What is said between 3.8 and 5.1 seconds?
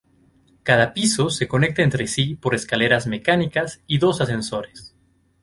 y dos ascensores.